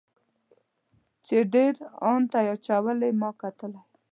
[1.25, 1.73] چې ډیر
[2.07, 3.81] ان ته یې اچولې ما کتلی.